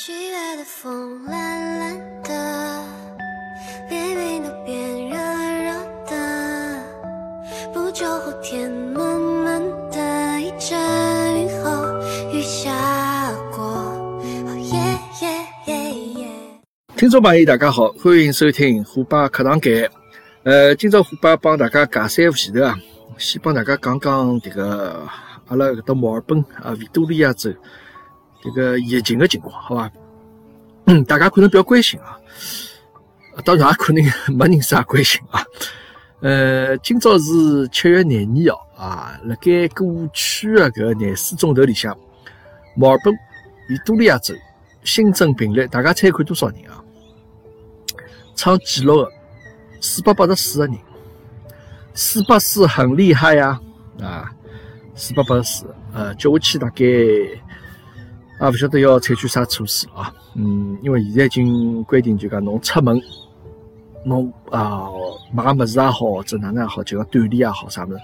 [0.00, 2.84] 七月的风懒懒的，
[3.90, 5.16] 连云都变热
[5.64, 5.72] 热
[6.08, 6.82] 的。
[7.74, 10.78] 不久后天闷闷的，一阵
[11.42, 12.70] 雨后雨下
[13.50, 13.60] 过。
[13.64, 14.78] 哦耶
[15.20, 16.28] 耶耶耶。
[16.96, 19.90] 听众朋友，大家好，欢迎收听虎爸课堂间。
[20.44, 22.78] 呃，今朝虎爸帮大家解三副前头啊，
[23.18, 25.04] 先帮大家讲讲这个
[25.48, 27.52] 阿拉搿搭墨尔本啊，维多利亚州
[28.42, 29.90] 这个疫情的情况，好伐？
[30.86, 32.18] 嗯，大家可能比较关心啊，
[33.44, 35.44] 当然也可能没人啥关心啊。
[36.20, 41.96] 呃，今朝是七月廿二号啊，辣盖过去的搿廿四钟头里向，
[42.74, 43.12] 墨尔本
[43.70, 44.34] 维多利亚州
[44.82, 46.82] 新增病例，大家猜看多少人啊？
[48.34, 49.12] 创纪录的
[49.80, 50.78] 四百八十四个人，
[51.92, 53.60] 四百四很厉害呀
[54.00, 54.32] 啊！
[54.94, 56.84] 四百八十四，呃，接下去大概
[58.40, 60.12] 也勿晓得要采取啥措施啊。
[60.34, 63.00] 嗯，因为现在已经规定，就讲侬出门，
[64.04, 64.88] 侬啊
[65.32, 68.00] 买物事也好，或者哪能也好，就讲锻炼也好啥物事，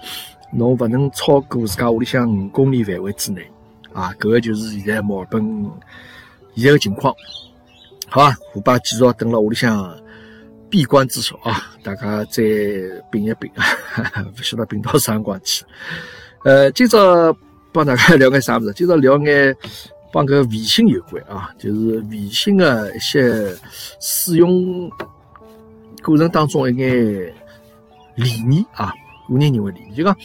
[0.52, 3.48] 侬勿能超过自家屋里向五公里范围之内
[3.92, 4.12] 啊。
[4.18, 5.42] 搿个就是现在墨尔本
[6.54, 7.14] 现在个情况，
[8.08, 8.36] 好伐？
[8.52, 9.96] 虎爸继续等辣屋里向
[10.68, 12.42] 闭关自守啊，大家再
[13.10, 13.48] 病一病，
[14.36, 15.64] 勿晓得病到啥辰光去。
[16.42, 17.34] 呃，今朝
[17.72, 18.72] 帮大家 聊眼啥物事？
[18.72, 19.56] 今朝聊眼
[20.14, 23.52] 帮搿微信有关啊，就是微信的一些
[23.98, 24.88] 使用
[26.04, 27.34] 过程当中一眼
[28.14, 28.92] 理念啊，
[29.28, 30.16] 个人认为理念，就讲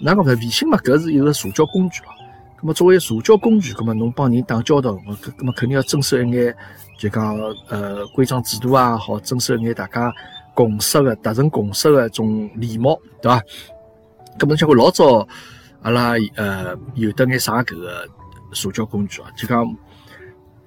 [0.00, 0.30] 哪讲法？
[0.30, 2.12] 微信嘛，搿是一个社交工具咯。
[2.60, 6.54] 咁么作为社交工具，咁么侬帮人打交道，咁咁么肯定要遵守一眼，
[6.96, 7.36] 就讲
[7.68, 10.12] 呃规章制度啊，好遵守一眼大家
[10.54, 13.42] 共识的、达成共识的一种礼貌，对伐？
[14.38, 15.26] 咁么像看老早
[15.82, 18.06] 阿拉呃有得眼啥搿个
[18.52, 19.64] 社交工具啊，就讲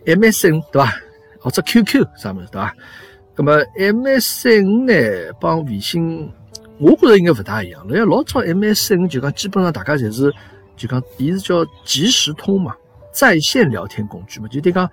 [0.06, 0.94] MSN 对伐？
[1.40, 2.76] 或者 QQ 啥物事对伐？
[3.36, 6.32] 咁么 MSN 呢帮微信，
[6.80, 7.86] 我觉着应该勿大一样。
[7.88, 10.34] 因为老早 MSN 就讲基本上大家侪是
[10.76, 12.76] 就讲，伊是叫即时通嘛，
[13.12, 14.90] 在线聊天工具嘛，就等于讲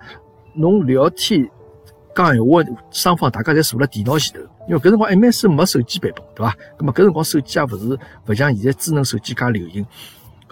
[0.53, 1.49] 侬聊天
[2.13, 4.47] 讲闲话，双方大家侪坐辣电脑前头。
[4.67, 6.55] 因为搿辰光 MSN 没手机版本，对伐？
[6.77, 9.85] 咁么搿辰光手机也勿是勿像现在智能手机介流行，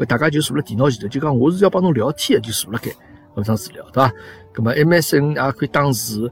[0.01, 2.89] 搿大家就坐辣电脑前头，就讲我是要帮侬聊天的，就坐辣盖
[3.35, 4.11] 搿张资料，对伐？
[4.55, 6.27] 咁么 MSN 也可以打字，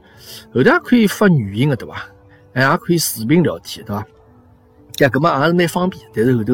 [0.52, 2.04] 后头也可以发语音的，对伐？
[2.52, 4.04] 还也可以视频聊天，对伐？
[4.98, 6.52] 呀，搿么也是蛮方便，但是后头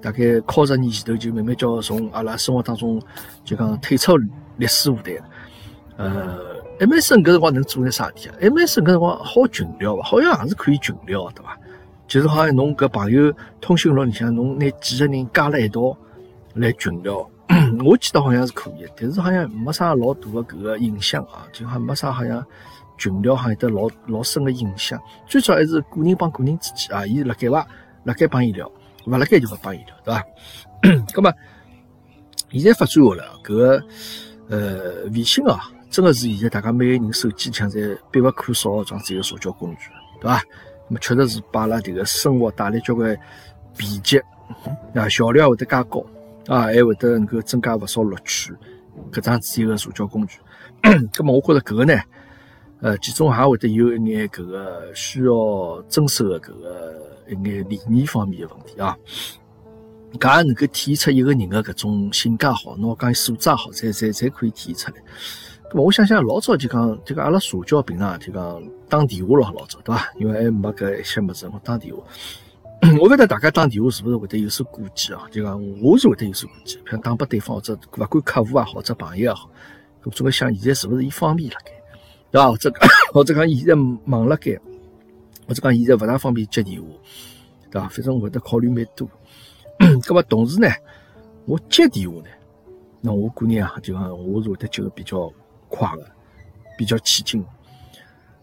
[0.00, 3.00] 大概靠十年前头就慢慢叫从阿拉生活当中
[3.44, 4.18] 就讲退出
[4.56, 5.24] 历史舞台了。
[5.96, 6.38] 呃
[6.80, 10.02] ，MSN 搿辰光能做眼啥事体啊？MSN 搿辰光好群聊伐？
[10.02, 11.56] 好像也是可以群聊，对伐？
[12.08, 15.96] 就是好像侬搿朋友通讯录里向侬拿几个人加辣一道
[16.54, 17.28] 来群聊，
[17.84, 22.44] 我记得好像是可以，但是好像没啥老大的搿个影响啊，就好像没啥好像。
[23.00, 27.64] 群聊好像有得老老深的影响，最主要还是个人帮个人之间啊，伊辣盖伐？
[28.02, 28.68] 辣盖帮伊聊，
[29.06, 30.24] 勿辣盖就勿帮伊聊，对伐？
[31.14, 31.32] 咁么
[32.50, 33.84] 现在发展下来，搿个
[34.48, 40.40] 呃微信啊，真个是现在大家每个人手机里向侪必不可少的这样子一个社交工具，对伐？
[40.40, 40.44] 咁
[40.88, 43.16] 么确实是把阿拉迭个生活带来交关
[43.76, 44.20] 便捷
[44.92, 46.04] 啊，效率也会得加高
[46.48, 48.52] 啊，还会得能够增加勿少乐趣，
[49.12, 50.40] 搿桩子一个社交工具。
[50.82, 51.94] 咁么我觉着搿个呢？
[52.80, 56.96] 呃，其中还会得有一眼搿个需要遵守的搿个
[57.28, 58.96] 一眼理念方面的问题啊，
[60.12, 65.02] 搿也能够体现出一个人的搿种性格好，侬讲素质好，才才才可以体现出来。
[65.70, 70.08] 咁么我想想，老早就讲，就讲阿拉社交平常就讲打电话咯，老早对伐？
[70.16, 72.02] 因为还没搿一些物事，我打电话。
[73.00, 75.22] 我勿晓得大家打电话是勿是会得有所顾忌啊？
[75.30, 79.50] 就讲我是会得有所顾忌，像打拨对方或者勿管客户也好，或者朋友也好，
[80.04, 81.72] 我总归想现在是勿是伊方便了该？
[82.30, 82.48] 对伐？
[82.50, 82.72] 或者
[83.12, 83.74] 或者讲现在
[84.04, 84.56] 忙了该，
[85.46, 86.86] 或者讲现在勿大方便接电话，
[87.70, 87.88] 对伐？
[87.88, 89.08] 反正会得考虑蛮多。
[89.78, 90.68] 咁么同时呢，
[91.46, 92.28] 我接电话呢，
[93.00, 95.32] 那我个人啊，就讲我是会得接个比较
[95.68, 96.06] 快个，
[96.78, 97.44] 比较起劲。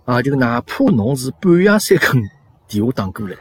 [0.04, 2.21] 啊，就哪怕侬是半夜三更
[2.68, 3.36] 电话打过来，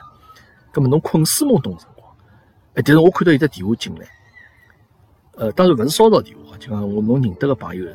[0.74, 2.06] 咁么侬困死懵懂辰光，
[2.74, 4.06] 哎，但是我看到有只电话进来，
[5.36, 7.86] 呃，当然勿是骚扰电话，就讲我侬认得个朋友，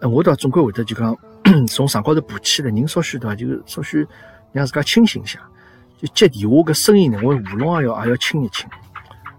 [0.00, 1.16] 哎，我倒总归会得就讲。
[1.66, 3.34] 从床高头爬起来，人稍许对伐？
[3.34, 4.06] 就稍许
[4.52, 5.40] 让自家清醒一下。
[5.98, 8.68] 就接电话个声音呢，我喉咙也要也要清一清，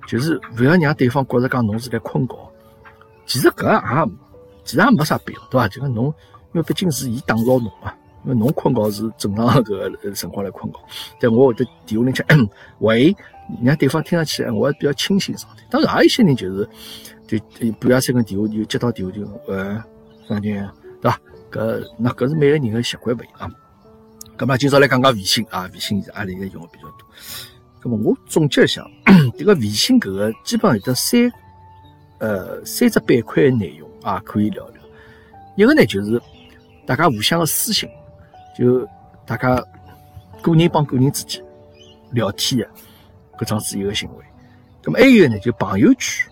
[0.08, 2.36] 就是勿要让对方觉着讲侬是来困觉。
[3.26, 4.12] 其实搿也
[4.66, 5.68] 其实也没啥必要，对伐？
[5.68, 6.06] 就讲侬，
[6.54, 7.94] 因为毕竟是伊打扰侬嘛。
[8.24, 10.80] 因为侬困觉是正常搿个辰光来困觉，
[11.20, 12.26] 但我会得电话里讲，
[12.80, 13.16] 喂，
[13.64, 15.64] 让对方听上去，我还比较清醒状态。
[15.70, 16.70] 当然，还有一些人就是，
[17.28, 19.84] 对半夜三更电话就接到电话就，呃，
[20.28, 20.70] 啥人，
[21.02, 21.20] 对伐？
[21.52, 23.52] 搿那搿是每个人的习惯勿一样。
[24.38, 27.08] 咁么今朝来讲讲微信啊，微信现在阿拉现在用的比较多。
[27.82, 28.86] 咁么我总结一下，
[29.38, 31.32] 迭个微信搿个基本上有得三
[32.20, 34.82] 呃三只板块的内容啊，可以聊聊。
[35.58, 36.22] 一个呢就是
[36.86, 37.90] 大家互相的私信，
[38.58, 38.88] 就
[39.26, 39.64] 大家
[40.42, 41.44] 个人帮个人之间
[42.12, 42.70] 聊天的
[43.38, 44.26] 搿种自由的行为。
[44.84, 46.28] 那么还有呢就朋友圈，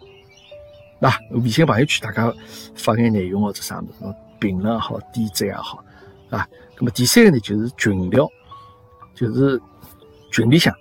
[1.00, 2.33] 那微信朋友圈大家
[2.75, 5.83] 发眼内容或者啥物事，评论也好，点赞也好，
[6.30, 6.48] 啊。
[6.77, 8.27] 那么第三个呢就是群聊，
[9.13, 9.62] 就是
[10.31, 10.74] 群里向。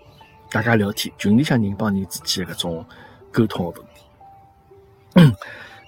[0.51, 2.87] 大家聊天，群里向人帮人之间的搿种
[3.31, 3.81] 沟通的
[5.15, 5.37] 问题。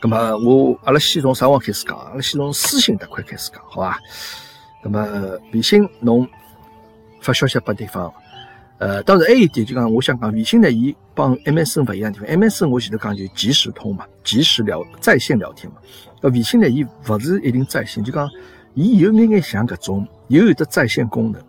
[0.02, 1.96] 咁么，我阿拉先从啥方开始讲？
[1.96, 3.98] 阿拉先从私信这块开始讲，好吧？
[4.82, 6.26] 咁么，微信侬
[7.20, 8.12] 发消息拨对方，
[8.78, 12.28] 呃，当然还有一点就讲，我想讲微信呢，伊帮 MSN 勿一样地方。
[12.28, 15.76] MSN 我前头讲就即时通嘛，即时聊在线聊天嘛。
[16.22, 18.28] 微信呢，伊勿是一定在线，就讲
[18.74, 21.42] 伊有眼眼像搿种，又有得在线功能，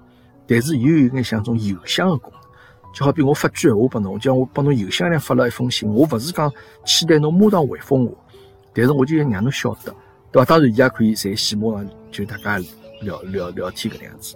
[0.45, 2.41] 但是又有眼像种邮箱的功能。
[2.93, 6.51] 就好比我发句闲话拨侬，叫我帮侬邮箱里发了一封信，我勿是讲
[6.85, 8.11] 期待侬马上回复我，
[8.73, 9.95] 但是我就要让侬晓得，
[10.31, 10.45] 对伐？
[10.45, 12.59] 当然，伊也可以在线马上就大家
[13.01, 14.35] 聊聊聊天搿能样子。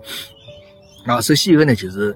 [1.06, 2.16] 啊，首先一个呢，就是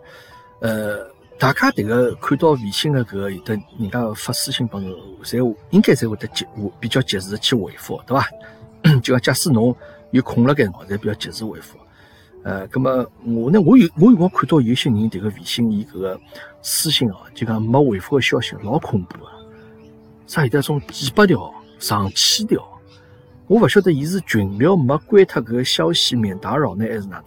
[0.60, 1.06] 呃，
[1.38, 4.94] 大家迭个看到微信的搿个有的人家发私信帮侬，
[5.24, 6.46] 侪应该侪会得及
[6.80, 8.28] 比较及时去回复，对伐？
[9.04, 9.76] 就讲假使侬
[10.12, 11.78] 有空了该辰光，侪比较及时回复。
[12.42, 13.60] 呃，咁么我呢？
[13.62, 16.20] 我有我有光看到有些人迭个微信伊搿个
[16.62, 19.30] 私信哦，就讲没回复个消息，老恐怖个，
[20.26, 22.79] 啥有的种几百条、上千条，
[23.50, 27.24] 我勿晓得伊是群聊没关脱搿个消息免打扰呢，还是哪能？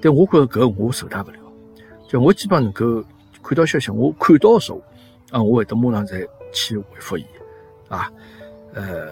[0.00, 1.38] 但我觉着搿我受大勿了，
[2.08, 3.04] 就我基本能够
[3.42, 4.80] 看到消息，我看到的时候
[5.32, 7.24] 啊，我会得马上再去回复伊
[7.88, 8.08] 啊，
[8.72, 9.08] 呃，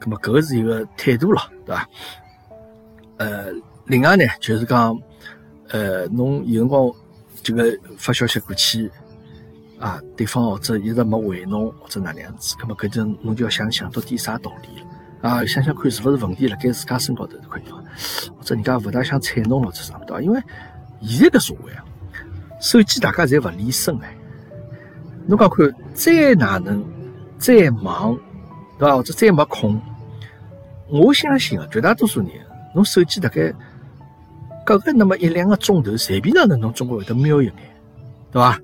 [0.00, 1.88] 咁么搿个是一个态度咯，对伐？
[3.18, 3.52] 呃。
[3.88, 4.98] 另外呢，就是讲，
[5.68, 6.90] 呃，侬有辰光
[7.42, 8.90] 这个发消息过去，
[9.78, 14.87] 啊，对方或者一直没回侬，或者哪能样子，那么搿就侬就要想想到底啥道理了，
[15.20, 17.82] 啊，想想看是勿是问题辣盖自家身高头这块地方，
[18.36, 20.40] 或者人家勿大想睬侬了，者啥物事，因为
[21.02, 21.84] 现在个社会啊，
[22.60, 24.16] 手机大家侪勿离身哎，
[25.26, 26.84] 侬讲看再哪能
[27.38, 28.18] 再忙，
[28.78, 28.96] 对伐？
[28.96, 29.80] 或者再没空，
[30.88, 32.30] 我相信啊，绝大多数人，
[32.74, 33.52] 侬手机大概。
[34.66, 37.54] 隔个那么一两个钟头，随便哪能侬总归会得瞄一眼，
[38.30, 38.60] 对伐？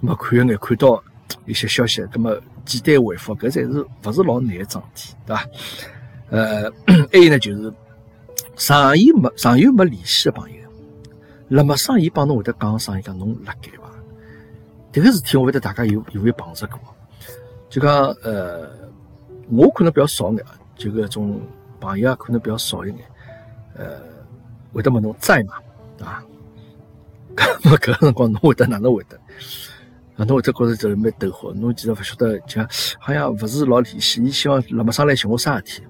[0.00, 1.00] 那么看一眼，看到
[1.44, 5.48] 一些消息，那么简单回复，搿才是勿是老难个桩事体，对伐？
[6.30, 6.70] 呃，
[7.12, 7.72] 还有呢，就是
[8.56, 10.56] 上有没上有没联系的朋友，
[11.48, 13.90] 那么上伊帮侬会得讲上伊讲侬辣盖伐？
[14.92, 16.80] 迭个事体我会得大家有有没有碰着过？
[17.68, 18.68] 就讲呃，
[19.50, 20.44] 我可能比较少眼，
[20.76, 21.40] 就搿种
[21.80, 22.98] 朋友啊，可能比较少一眼，
[23.74, 24.14] 呃。
[24.72, 25.54] 会得问侬在嘛？
[26.04, 26.22] 啊，
[27.34, 29.18] 搿么搿个辰光侬会得哪能会得？
[30.16, 32.66] 啊，侬会得觉着就是蛮逗好，侬其实勿晓得，讲
[32.98, 34.22] 好像勿是老联系。
[34.22, 35.82] 伊希望辣么上来寻我啥事体？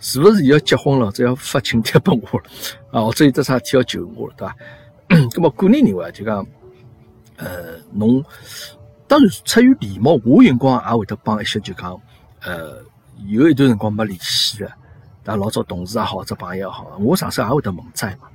[0.00, 1.10] 是勿是伊要结婚了？
[1.10, 2.44] 只要发请帖拨我了？
[2.92, 4.56] 啊，或者有得啥事体要求我了，对伐？
[5.30, 6.46] 搿么个人认为就讲，
[7.36, 8.22] 呃，侬
[9.06, 11.98] 当然出于礼貌，我有辰光也会得帮一些就讲，
[12.42, 12.82] 呃，
[13.26, 14.70] 有一段辰光没联系的。
[15.24, 18.28] 啊，老早同事也好，或者朋友也好，我上手也会得问在嘛。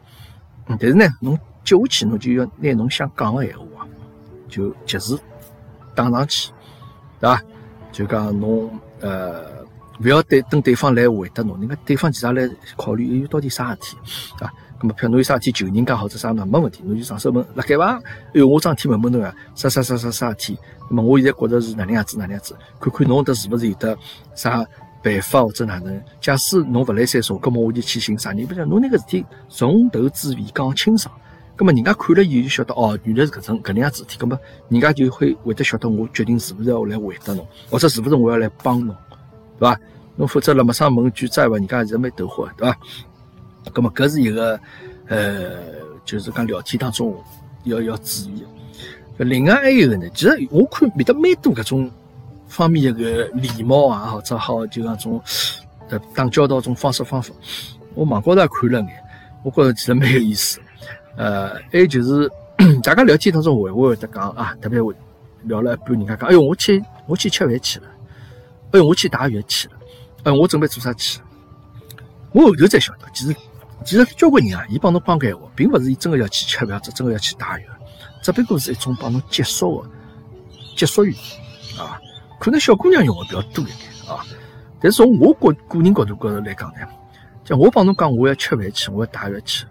[0.68, 3.88] 但是呢，侬接下去侬就要拿侬想讲个闲话，
[4.54, 5.18] 就及时
[5.96, 6.52] 打上去，
[7.20, 7.42] 对伐？
[7.92, 8.70] 就讲侬
[9.02, 9.66] 呃，
[10.00, 13.98] 勿要等等对方来回答侬，人家对方其实来考虑有到底啥事体，
[14.44, 14.54] 啊？
[14.80, 16.46] 咁么，譬如侬有啥事体求人家或者啥呢？
[16.46, 17.96] 没问题，侬就上手问，辣盖伐？
[17.96, 18.02] 哎
[18.34, 20.60] 呦，我桩事体问问侬啊，啥啥啥啥啥事体？
[20.90, 22.56] 那么我现在觉着是哪能样子，哪能样子？
[22.80, 23.98] 看看侬这是勿是有得
[24.36, 24.64] 啥？
[25.04, 26.02] 办法或者哪能？
[26.22, 28.48] 假使侬勿来三说，葛末我就去寻啥人？
[28.48, 31.14] 不讲侬那个事体从头至尾讲清爽，
[31.56, 34.18] 葛末人家看了以后就晓得哦，原来是搿种搿能样子事体。
[34.18, 38.96] 葛末人家就会会得晓得我决定是勿是要来回答侬，或者是勿是我要来帮侬，
[39.60, 39.80] 对伐？
[40.16, 42.78] 侬否则辣么上问句再问，人家还是蛮逗火，对伐？
[43.72, 44.60] 葛末搿是一个
[45.08, 45.52] 呃，
[46.06, 47.16] 就是讲聊天当中
[47.64, 48.44] 要要注意。
[49.18, 51.92] 另外还有个呢，其实我看面得蛮多搿种。
[52.46, 55.20] 方面一个礼貌啊，或者好就讲种
[55.90, 57.34] 呃打交道种方式方法，
[57.96, 58.90] 我网高头也看了眼，
[59.44, 60.60] 我觉着其实蛮有意思。
[61.16, 62.30] 呃，还有就是
[62.84, 64.94] 大家聊天当中会会会得讲啊，特别会
[65.44, 67.86] 聊了一半，人家讲，哎哟，我去我去吃饭去了，
[68.72, 69.74] 哎哟，我去打浴去了，
[70.24, 71.26] 哎，我准备做啥去了？
[72.32, 73.36] 我后头才晓得，其实
[73.86, 77.64] 其实交关人啊，伊帮侬讲闲话，并勿是伊真个要去吃饭，或者真个要去打浴，
[78.22, 79.90] 只不过是一种帮侬结束的
[80.76, 81.14] 结束语
[81.78, 82.00] 啊。
[82.40, 83.78] 可能小姑娘用的比较多一点
[84.08, 84.26] 啊，
[84.82, 86.80] 但是从我个个人角度高头来讲呢，
[87.44, 89.66] 就我帮侬讲，我要吃饭去，我要带药去，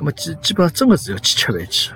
[0.00, 1.92] 那么基基本上真的是要去吃饭去。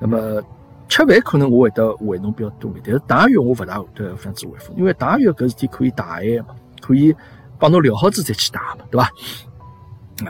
[0.00, 0.40] 那么
[0.88, 7.14] 吃饭可能我会得回侬比较多一点，但是带药我勿大会得这样子回复，因为带药搿事体可以带闲嘛，可以
[7.58, 9.04] 帮侬聊好子再去带嘛，对伐？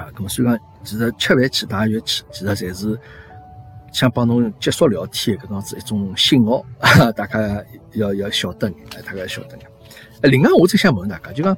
[0.00, 2.98] 啊，咁么所以讲，其实吃饭去带药去，其实侪是
[3.92, 6.64] 想帮侬结束聊天搿样子一种信号，
[7.14, 8.70] 大家要要晓得，
[9.04, 9.58] 大家要晓得。
[10.22, 11.56] 哎，另外我再想问大家，就讲，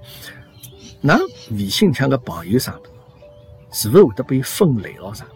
[1.02, 1.20] 㑚
[1.50, 2.82] 微信里向个朋友啥物
[3.70, 5.26] 事，是勿是会得被分类咯啥？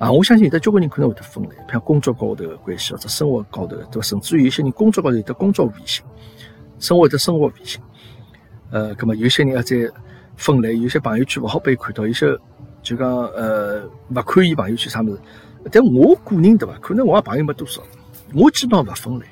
[0.00, 4.00] 啊，我相信有的交关人可能会得分类，比如工作高头个关系或者生活高头，对伐？
[4.00, 6.02] 甚至于有些人工作高头有的工作微信，
[6.78, 7.80] 生活有的生活微信。
[8.70, 9.76] 呃，咁么有些人要再
[10.36, 12.26] 分类，有些朋友圈勿好被看到，有些
[12.82, 15.20] 就讲呃勿看伊朋友圈啥物事。
[15.70, 16.78] 但我个人对伐？
[16.80, 17.82] 可能我朋友没多少，
[18.34, 19.26] 我基本上勿分类，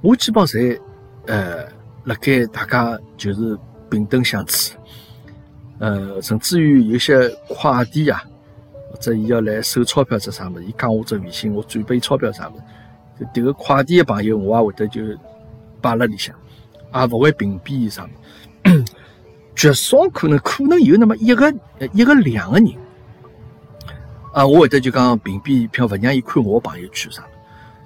[0.00, 0.80] 我基本上侪
[1.26, 1.76] 呃。
[2.06, 3.58] 辣盖大家就是
[3.90, 4.76] 平等相处，
[5.80, 8.22] 呃，甚至于有些快递啊，
[8.96, 12.56] 者伊要来收钞票这啥物事，伊加我只微信，我转拨伊钞票啥物
[13.18, 15.02] 事，迭个快递个朋友我也会得就
[15.80, 16.34] 摆辣里向，
[16.94, 18.08] 也勿会屏蔽伊啥物
[18.68, 18.84] 事。
[19.54, 21.54] 绝少可能可能有那么一个
[21.92, 22.74] 一个两个人，
[24.32, 27.24] 啊，我会得就讲屏蔽，票勿让伊看我朋友圈啥。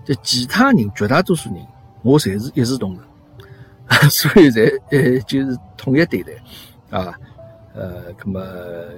[0.05, 1.65] 就其他人绝大多数人，
[2.03, 3.01] 我侪是一视同仁。
[4.09, 6.33] 所以才呃就是统一对待
[6.91, 7.13] 啊，
[7.75, 8.41] 呃，那么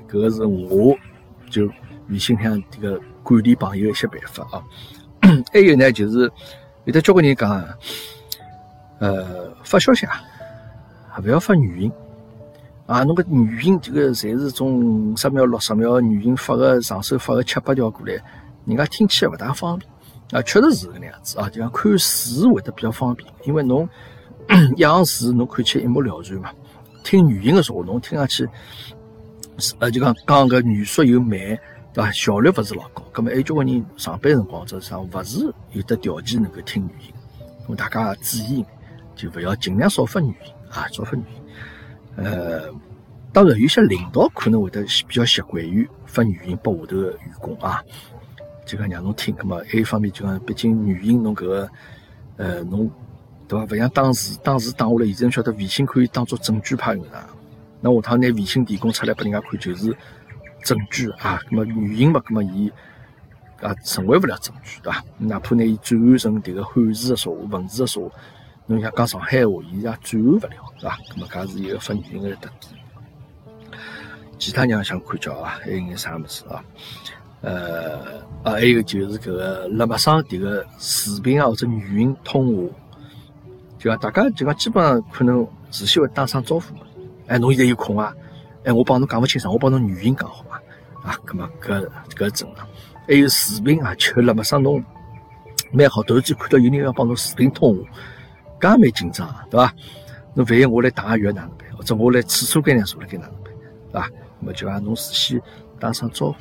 [0.06, 0.94] 搿个是我
[1.50, 1.66] 就
[2.08, 4.62] 微信上这个管理朋友一些办法啊。
[5.52, 6.30] 还有呢，就是
[6.84, 7.50] 有的交关人讲，
[8.98, 10.20] 呃，发消息啊，
[11.22, 11.92] 勿要发语音
[12.86, 18.12] 啊，侬个语音这个侪是种十秒、六十秒语音发个上手发个七八条过来，
[18.64, 19.90] 人家听起来勿大方便
[20.32, 23.88] 啊，确实是搿能样子啊，就像看字会得比较方便，因为侬。
[24.76, 26.50] 一行字侬看起来一目了然嘛？
[27.04, 28.44] 听语音的时候，侬听上去，
[29.78, 31.38] 呃，就讲讲个语速又慢，
[31.92, 32.10] 对伐？
[32.12, 33.02] 效率勿是老高。
[33.12, 37.12] 咁么，还有交关人上班辰光，者啥勿是有得条件能够听语音。
[37.68, 38.64] 咁大家注意，
[39.14, 40.34] 就勿要尽量少发语音
[40.70, 41.42] 啊，少发语音。
[42.16, 42.72] 呃，
[43.32, 47.82] 当然有些领导可能会得比较习惯于发语音拨下头个员工啊，
[48.66, 49.34] 就讲让侬听。
[49.36, 51.70] 咁么，还一方面就讲，毕竟语音侬搿个，
[52.36, 52.90] 呃，侬。
[53.48, 53.74] 对伐？
[53.74, 57.22] 勿像当时，当时打下来，现在晓得微信可以当做证据派用的。
[57.82, 59.94] 那下趟拿微信提供出来拨人家看，就是
[60.62, 61.40] 证据啊。
[61.50, 62.72] 那么语音嘛，那么伊
[63.60, 65.04] 啊成为勿了证据，对伐？
[65.18, 68.14] 哪怕拿伊转换成迭个汉字的说话、文字的说话，
[68.66, 70.40] 侬像讲上海话，伊也转换勿了，
[70.80, 70.98] 对伐？
[71.14, 72.82] 那么搿是一个发语音的特点。
[74.38, 76.64] 其他人想看叫啊，还有眼啥物事啊？
[77.42, 82.74] 呃啊，还有就是搿个辣陌上迭个视频啊或者语音通话。
[83.78, 86.80] 就讲大家就讲基本上可能事先会打声招呼嘛，
[87.26, 88.14] 哎，侬现在有空啊？
[88.64, 90.44] 哎，我帮侬讲勿清爽，我帮侬语音讲好？
[91.02, 92.66] 啊，咁么搿搿正常。
[93.06, 94.82] 还有视频啊，就辣么上侬
[95.72, 97.90] 蛮好，突然间看到有人要帮侬视频通话，
[98.60, 99.74] 搿也蛮紧张，对伐？
[100.34, 101.76] 侬万一我来打个药哪能办？
[101.76, 103.52] 或者我来厕所间样坐了该哪能办？
[103.92, 104.10] 对伐？
[104.40, 105.42] 那么就讲侬事先
[105.78, 106.36] 打声招呼，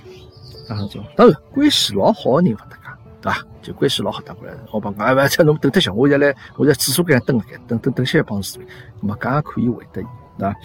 [0.68, 1.08] 打声招呼。
[1.16, 3.46] 当然，关系老好个人勿搭界，对伐？
[3.62, 8.68] 就关系老好打过来，我帮讲，哎，勿趁侬等得歇，我现在来，我在厕所间等盖，等等等歇帮视频，
[9.02, 10.06] 那么搿也可以回答伊，
[10.38, 10.56] 对伐？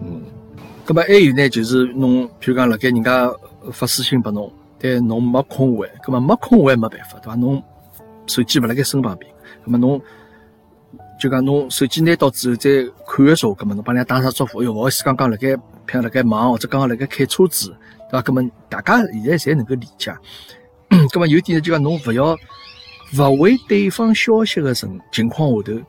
[0.00, 0.24] 嗯，
[0.86, 3.28] 葛末还有呢，就是侬，譬如讲辣盖人家
[3.72, 7.34] 发私信拨侬，但侬没空回，葛末没空回没办法，对伐？
[7.34, 7.60] 侬
[8.28, 9.28] 手机勿辣盖身旁边，
[9.64, 10.00] 葛末侬
[11.20, 12.70] 就讲侬手机拿到之后再
[13.04, 15.60] 看个时候，葛末侬帮人家打声招呼，哎哟，勿好意思，刚刚辣盖，譬
[15.94, 17.70] 如辣盖忙，或者刚刚辣盖开车子，
[18.08, 18.22] 对伐？
[18.22, 20.16] 葛末大家现在侪能够理解。
[21.10, 22.38] 咁么有点呢就讲侬勿要
[23.18, 25.80] 勿回对方消息个情情况下头，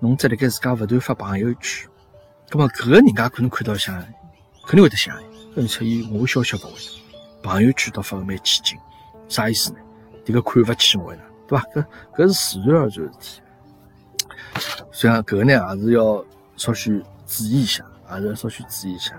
[0.00, 1.88] 侬再辣盖自家勿断发朋友圈，
[2.50, 4.04] 咁么搿个人家可能看到像，
[4.66, 5.16] 肯定会得想，
[5.56, 6.72] 而且伊我消息勿回，
[7.42, 8.78] 朋友圈倒发的蛮起劲，
[9.28, 9.78] 啥意思呢？
[10.24, 11.64] 迭个看勿起我呢，对伐？
[11.74, 11.84] 搿
[12.16, 13.40] 搿是自然而然事体。
[14.92, 16.24] 所以讲搿个呢，还是要
[16.56, 19.14] 稍许注意一下，还是要稍许注意一下。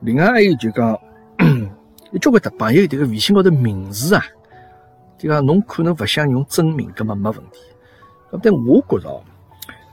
[0.00, 0.98] 另外还有就讲。
[2.10, 4.24] 有交关的朋友，迭个微信高头名字啊，
[5.18, 7.60] 就讲侬可能勿想用真名，搿么没问题。
[8.42, 9.22] 但我觉着哦，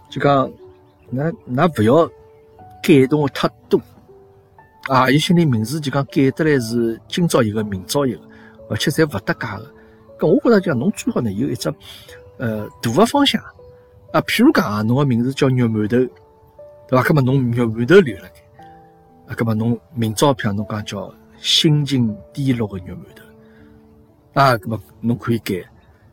[0.09, 0.49] 就讲，
[1.09, 2.07] 那那勿要
[2.81, 3.81] 改动的太多
[4.87, 5.09] 啊！
[5.09, 8.21] 有些人名字就讲改得来是今朝一个，明朝一个，
[8.69, 9.71] 而且侪勿搭界个。
[10.19, 11.73] 搿我觉着讲，侬最好呢有一只
[12.37, 13.41] 呃大个方向
[14.11, 14.21] 啊。
[14.21, 16.09] 譬如讲啊，侬个名字叫肉馒头，对
[16.89, 17.03] 伐？
[17.03, 18.63] 搿么侬肉馒头留辣盖
[19.27, 21.13] 啊，搿么侬明朝譬如侬讲叫。
[21.41, 25.55] 心情低落个肉馒头啊，咁么侬可以改，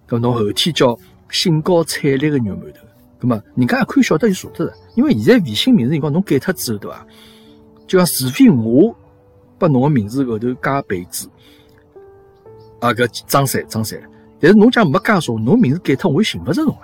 [0.06, 0.98] 咁侬后天叫
[1.30, 2.80] 兴高采烈个肉馒头，
[3.20, 4.72] 咁么人家也可以晓得就晓得了。
[4.96, 7.06] 因为现在微信名字辰光侬改脱之后，对伐？
[7.86, 8.94] 就讲除非我
[9.58, 11.28] 把侬个名字后头加备注，
[12.80, 14.00] 啊，搿张三张三，
[14.40, 16.76] 但是侬讲没加说，侬名字改脱，我寻勿着侬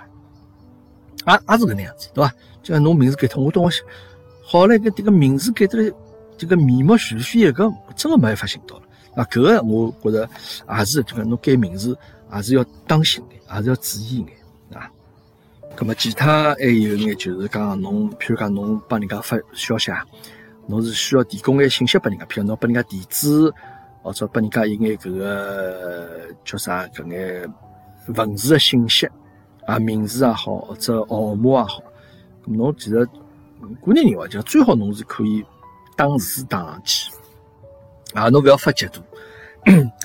[1.25, 2.33] 啊，也也是搿能样子，对伐？
[2.63, 3.85] 就讲侬名字改脱，我等我想，
[4.43, 5.91] 好嘞，搿迭个名字改脱了，
[6.37, 8.83] 这个面目全非，搿真个没办法寻到了。
[9.15, 10.29] 啊，搿个我觉着
[10.69, 11.97] 也是，就讲侬改名字，
[12.29, 14.89] 还是要当心点，还是要注意眼啊。
[15.75, 20.05] 咁么其他还有眼就是讲侬，譬如讲侬帮人家发消息啊，
[20.69, 23.51] 侬是需要提供眼信息拨人家，譬如侬拨人家地址，
[24.03, 26.07] 或者拨人家一眼搿个
[26.45, 27.51] 叫啥搿眼
[28.15, 29.09] 文字的信息
[29.65, 31.83] 啊，名字也好，或者号码也好，
[32.45, 33.03] 侬其实
[33.83, 35.43] 个人认为就最好侬是可以
[35.97, 37.11] 打字打上去
[38.13, 39.01] 啊，侬勿要发截图。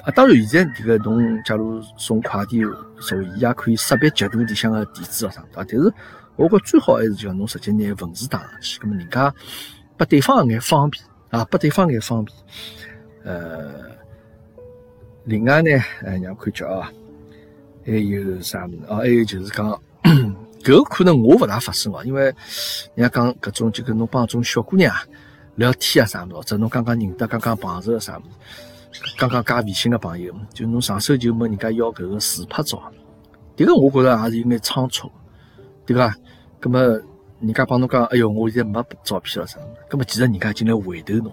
[0.02, 2.62] 啊，当然，现在这个侬假如送快递，
[2.99, 5.64] 所以也可以识别截图里向个地址啊啥，对伐？
[5.68, 5.94] 但是
[6.37, 9.33] 我觉最好还是叫侬直接拿文字打上去，咁么人家
[9.96, 12.36] 拨对方一眼方便啊，拨对方一眼方便。
[13.24, 13.72] 呃，
[15.24, 15.70] 另外呢，
[16.02, 16.92] 呃，让看叫啊，
[17.86, 18.96] 还有啥物事啊？
[18.96, 19.80] 还有就是讲，
[20.62, 22.24] 搿可能我勿大发生哦，因为
[22.94, 24.94] 人家讲搿种就跟侬帮种小姑娘
[25.56, 28.28] 聊天啊啥物事，或者侬刚刚认得、刚刚碰着啥物事。
[29.18, 32.80] 刚刚加微信的朋友，就侬上手就问人家要搿个自拍照，
[33.56, 35.10] 迭个我觉着也是有眼仓促，
[35.84, 36.14] 对伐？
[36.60, 36.78] 葛么
[37.40, 39.58] 人家帮侬讲，哎哟，我现在没照片了啥？
[39.88, 41.32] 葛么其实人家已经来回头侬，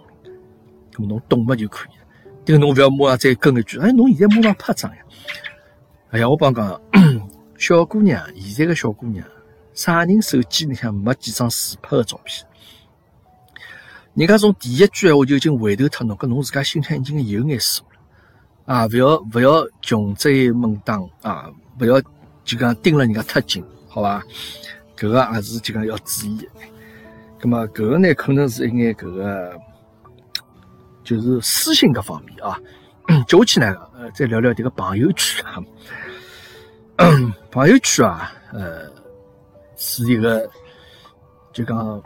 [0.92, 2.06] 葛么侬懂么就可以了。
[2.46, 4.98] 迭个侬勿要马上再跟一句，哎，侬现在马上拍张呀？
[6.12, 6.82] 哎呀，我帮讲，
[7.58, 9.26] 小姑娘，现在个小姑娘，
[9.74, 12.46] 啥人手机里向没几张自拍的照片？
[14.16, 18.88] 人家从第一句闲话就已经回头脱侬，搿侬自家心里向已经有眼数了啊！
[18.88, 21.50] 勿要勿要穷追猛打啊！
[21.80, 22.02] 勿要
[22.44, 24.22] 就讲盯了人家太紧，好伐？
[25.02, 26.48] 搿个也是就讲要注意。
[27.40, 29.60] 葛末搿个呢，可能是一眼搿个
[31.04, 32.60] 就是私信搿方面啊。
[33.28, 35.58] 接下去呢，呃，再聊聊迭个朋友圈啊。
[37.50, 38.88] 朋友圈啊，呃，
[39.76, 40.48] 是一个
[41.52, 42.02] 就讲。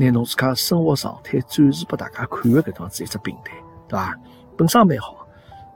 [0.00, 3.52] 拿侬自家生活状态展示拨大家看的搿样子一只平台，
[3.88, 4.16] 对伐？
[4.56, 5.26] 本身蛮好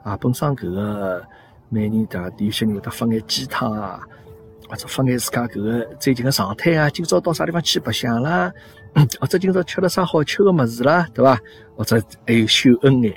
[0.01, 1.21] 啊，本身搿个
[1.67, 2.31] 每年对伐？
[2.37, 3.99] 有些人会得发眼鸡汤啊，
[4.73, 8.51] 或者发眼自家搿个最近个状态啊，今朝到啥地方去白相啦，
[9.21, 11.39] 或者今朝吃了啥好吃个物事啦，对伐？
[11.75, 13.15] 或者还有秀恩爱的地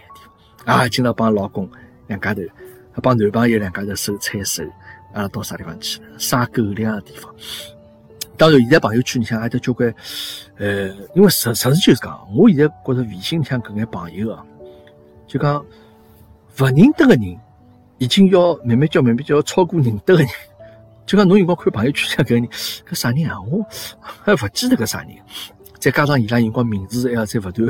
[0.67, 1.67] 方啊，今朝帮老公
[2.09, 2.43] 两家头，
[3.03, 4.63] 帮男朋友两家头手牵手
[5.15, 7.35] 啊，到啥地方去撒狗粮的地方。
[8.37, 9.95] 当然，现在朋友圈里向还得交关，
[10.59, 14.45] 呃，因为实实事求是讲，我现在觉着微信里向搿眼朋友啊，
[15.27, 15.65] 就讲
[16.59, 17.41] 勿认得个人，
[17.97, 20.29] 已经要慢慢叫慢慢叫超过认得个人。
[21.07, 23.41] 就讲侬有辰光看朋友圈里向搿个人，搿啥人啊？
[23.41, 23.65] 我
[24.25, 25.11] 还勿记得搿啥人。
[25.79, 27.69] 再加上伊拉辰光名字还要再勿断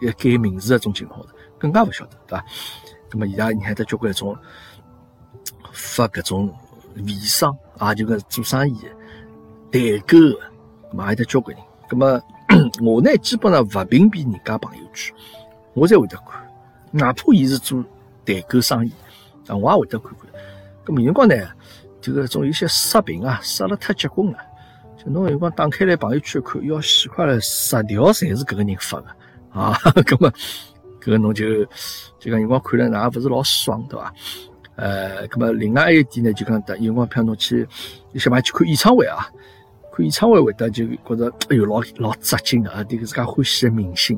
[0.00, 1.24] 要改名字搿种情况，
[1.58, 2.44] 更加勿晓得，对伐？
[3.12, 4.36] 那么伊拉你还得交关种
[5.72, 6.52] 发搿种
[6.94, 8.78] 微商啊，就搿做生意。
[9.70, 10.50] 代购的，
[10.92, 11.64] 买得交关人。
[11.88, 12.22] 咁么，
[12.82, 15.14] 我呢基本上勿屏蔽人家朋友圈，
[15.74, 16.40] 我才会得看。
[16.92, 17.84] 哪怕伊是做
[18.24, 18.92] 代购生意，
[19.48, 20.30] 啊，我也会得看看。
[20.86, 21.36] 咁么有，辰光呢，
[22.00, 24.38] 就搿种有些刷屏啊，刷了太结棍了。
[24.96, 29.06] 就侬辰光打开来朋友圈看，要死快了，十条侪是搿个人发的
[29.50, 29.72] 啊。
[30.04, 30.32] 咁么，
[31.00, 31.64] 搿个侬就
[32.18, 34.12] 就讲辰光看了，那也勿是老爽，对伐？
[34.76, 37.66] 呃，咁么，另外一点呢，就讲有辰光譬如侬去
[38.12, 39.28] 有些嘛去看演唱会啊。
[39.92, 42.84] 看演唱会会得就觉着哎哟老老扎劲的啊！
[42.84, 44.16] 迭个自家欢喜的明星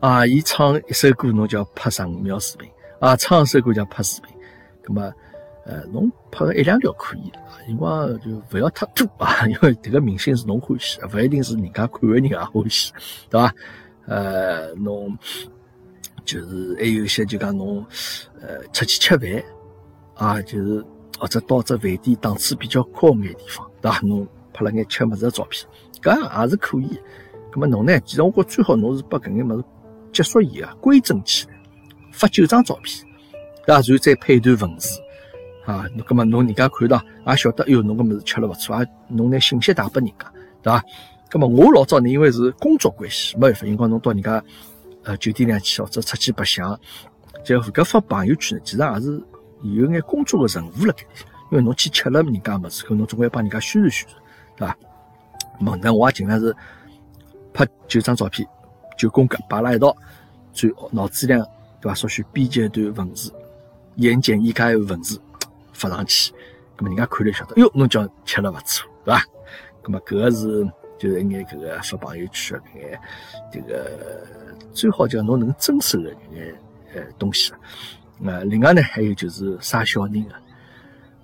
[0.00, 4.34] 啊，伊唱一首歌侬就要拍十五秒视频啊，唱一首歌就要拍视频。
[4.84, 5.12] 咁么
[5.70, 12.92] 呃，侬拍个一两条可以啊，辰光就勿要太多啊， 因为迭个明星是侬欢喜，勿一定是人家看个人也欢喜，
[13.30, 13.54] 对伐？
[14.06, 15.16] 呃，侬
[16.24, 17.86] 就是还有一些就讲侬
[18.40, 19.44] 呃出去吃饭
[20.14, 20.84] 啊，就是
[21.18, 24.00] 或者到只饭店档次比较高眼地方，对伐？
[24.02, 24.26] 侬。
[24.52, 25.64] 拍了眼吃物事的照片，
[26.02, 27.00] 搿也是可以。
[27.52, 27.98] 咁么侬呢？
[28.00, 29.64] 其实我觉最好侬是把搿眼物事
[30.12, 31.54] 结束以啊，规整起来，
[32.12, 33.06] 发九张照片，
[33.64, 33.74] 对伐？
[33.74, 34.98] 然后再配一段文字，
[35.64, 40.84] 啊，咁么侬人家看到也晓得，哎哟，侬搿物事吃了勿错，啊，侬拿信息带拨人家，对伐？
[41.30, 44.42] 咁么我老早呢，因为是工作关系，没办法，辰光侬到人家
[45.04, 46.78] 呃酒店里去或者出去白相，
[47.44, 49.22] 就搿发朋友圈呢，其实也是
[49.62, 51.08] 有眼工作的任务辣盖里，
[51.52, 54.20] 因为侬去吃了人家物事，搿侬总归要帮人家宣传宣传。
[54.56, 54.76] 对伐？
[55.60, 56.56] 么那我也尽量是
[57.52, 58.48] 拍九张照片，
[58.98, 59.96] 九宫格摆辣一道，
[60.52, 61.34] 最脑子里
[61.80, 61.94] 对伐？
[61.94, 63.32] 稍许编辑一段文字，
[63.96, 65.20] 言简意赅的文字
[65.80, 66.32] 发上去，
[66.76, 69.24] 咁么人家看了晓得，哟，侬叫吃了勿错，对伐？
[69.82, 73.00] 咁么搿个是就是一眼搿个发朋友圈搿眼
[73.50, 74.26] 这个
[74.74, 76.54] 最好叫侬能遵守的一眼
[76.94, 77.52] 呃东西。
[78.22, 80.34] 啊，另外呢，还有就是生小人的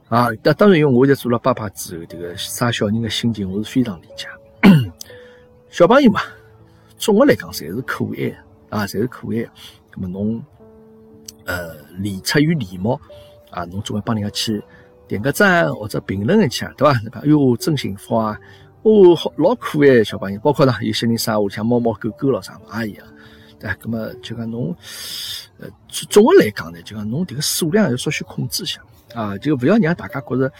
[0.08, 0.28] 啊。
[0.42, 4.26] 那当然，因为我在做了爸爸之后，这个生小人的心情我是非常理解。
[5.68, 6.22] 小朋友嘛，
[6.96, 8.36] 总的来讲侪是可爱的
[8.70, 9.50] 啊，侪是可爱的。
[9.94, 10.42] 那么侬
[11.44, 12.98] 呃，礼出于礼貌
[13.50, 14.62] 啊，侬总归帮人家去
[15.08, 17.00] 点个赞或者评论一下，对吧？
[17.12, 18.38] 哎哟，真幸福啊！
[18.82, 23.06] 哦，好老可爱小朋友，包括呢有些人生屋里向猫猫狗狗咯啥嘛也一样。
[23.58, 24.74] 对，那么就讲侬
[25.58, 28.80] 呃，总的来讲呢，就讲侬这个数量要稍许控制一下
[29.14, 30.52] 啊，就不要让大家觉着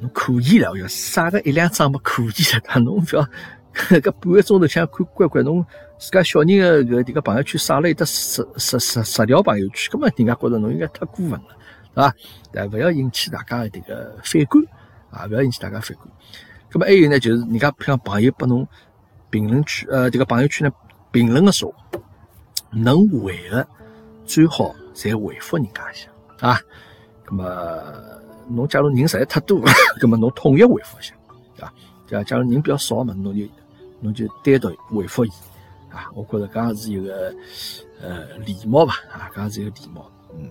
[0.00, 3.26] 侬可以了，要杀个一两张嘛可以了，但 侬不要。
[3.72, 5.64] 搿半个钟头想看乖乖，侬
[5.96, 11.56] 自家小人个迭个朋友圈刷了有得十十十十条朋友圈，搿么人家觉着侬应该太过分了，
[11.90, 12.14] 是吧？
[12.52, 14.62] 但勿要引起大家的迭个反感
[15.10, 16.06] 啊，勿要引起大家反感。
[16.70, 18.66] 搿么还有呢，就是人家像朋友拨侬
[19.30, 20.74] 评论区，呃，迭个朋友圈呢
[21.10, 21.74] 评论个时候，
[22.70, 23.66] 能回个
[24.24, 26.08] 最好再回复人家一下
[26.46, 26.60] 啊。
[27.26, 27.82] 搿么
[28.48, 29.60] 侬假如人实在太多，
[30.00, 31.14] 搿么侬统一回复一下，
[32.06, 32.24] 对伐？
[32.24, 33.44] 假如人比较少嘛，侬就。
[34.02, 35.30] 侬就单独回复伊
[35.90, 37.34] 啊，我觉着搿也是一个
[38.00, 40.10] 呃礼貌吧啊，搿也是一个礼貌。
[40.32, 40.48] 嗯，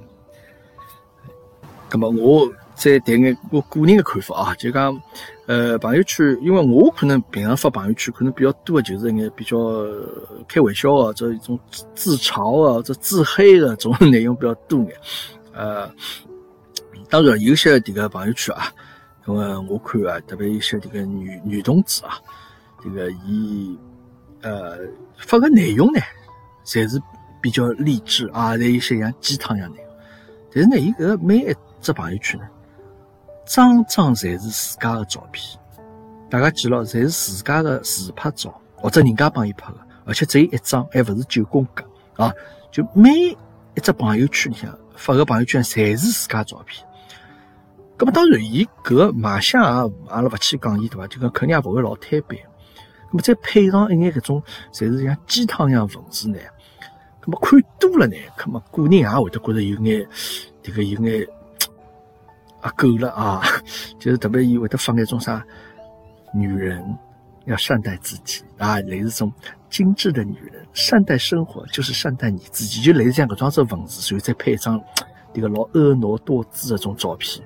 [1.89, 5.01] 咁么我再谈眼我个人的看法啊，就讲
[5.47, 9.57] 呃朋友圈，因为我可能平常发朋友圈可能比较多的就是一眼比较
[10.47, 11.59] 开玩笑啊，这一种
[11.95, 14.93] 自嘲啊，这自黑的这种内容比较多眼。
[15.51, 15.91] 呃，
[17.09, 18.71] 当然有些迭个朋友圈啊，
[19.25, 22.17] 咁么我看啊，特别有些迭个女女同志啊。
[22.81, 23.77] 这个伊
[24.41, 24.77] 呃
[25.17, 25.99] 发个内容呢，
[26.63, 27.01] 侪是
[27.41, 29.85] 比较励志啊，侪有些像鸡汤一样内容。
[30.53, 32.47] 但是呢，伊搿每一只朋友圈呢，
[33.45, 35.59] 张张侪是自家的照片，
[36.29, 41.83] 大家记牢，侪是自家的自拍照，或者人家帮伊拍的，而且只有一张，还勿是九宫格
[42.23, 42.33] 啊。
[42.71, 46.85] 就每一只朋友圈里向发个朋友圈，侪是自家照片。
[47.97, 51.07] 咁么当然，伊搿卖相啊，阿拉勿去讲伊对伐？
[51.07, 52.37] 就讲肯定也勿会老摊板。
[53.11, 56.37] 那么再配上一眼搿种，侪是像鸡汤一样文字呢？
[57.25, 60.07] 那么看多了呢，那么个人也会得觉得有眼，
[60.61, 61.27] 这个有眼
[62.61, 63.41] 啊够了 啊，
[63.99, 65.45] 就是特别伊会得放那种啥，
[66.33, 66.83] 女人
[67.45, 69.31] 要善待自己啊，类似种
[69.69, 74.81] 精致的女人，善待生活就是善待你自己，就类似像搿种子文字，所以再配一张
[75.33, 77.45] 这个老婀娜多姿的这种照片。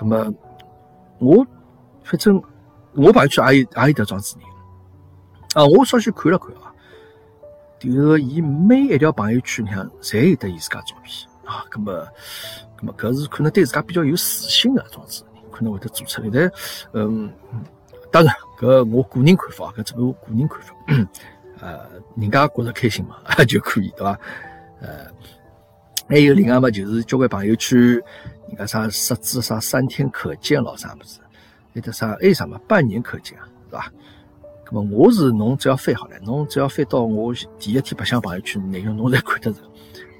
[0.00, 0.32] 那么
[1.18, 1.46] 我
[2.02, 2.42] 反正
[2.94, 4.48] 我朋友圈也有也有得装子人。
[5.54, 6.74] 啊，我稍许看了看啊，
[7.78, 12.06] 迭个伊每一条朋友圈里向侪有得伊自家照片啊，咁么，
[12.78, 16.28] 咁么搿是可能对自家比较有自信的装置，可能会得做出来。
[16.32, 16.50] 但，
[16.92, 17.32] 嗯，
[18.10, 20.74] 当然，搿我个人看法，搿只是我个人看法。
[21.60, 21.80] 呃，
[22.16, 24.18] 人家觉得开心嘛， 就可以，对伐？
[24.80, 25.06] 呃，
[26.08, 31.20] 还有另外嘛，就是交关朋友圈，人家啥设置啥三天可见咯，啥物事，
[31.72, 33.92] 有得啥还有啥嘛，半年可见啊，是吧？
[34.66, 39.58] 咁么我是侬只要翻好了，侬只要翻到我第一天白相朋友圈内容，侬侪看得着。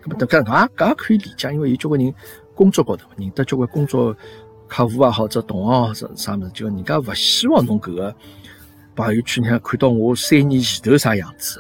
[0.04, 2.14] 咁么迭个搿也可以理解，因为有交关人
[2.54, 4.14] 工作高头认得交关工作
[4.68, 8.14] 客户啊，或者同行啥啥物事，就人家勿希望侬搿个
[8.94, 11.58] 朋友圈里看到我三年前头啥样子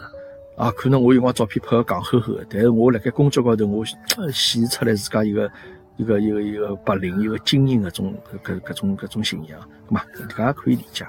[0.58, 0.70] 啊。
[0.72, 3.96] 可能我有光照片拍个戆呵呵，但是我辣盖工作高头我显
[4.30, 5.50] 示出来自家一个
[5.96, 11.06] 一个一个一个白领一个精英个种搿搿种搿种形象，咁嘛搿个也可以理解。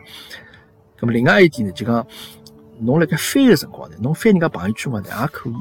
[0.98, 2.08] 咁么，另外一点呢，就讲
[2.80, 5.54] 侬辣盖翻个辰光呢，侬翻人家朋友圈嘛，也可以。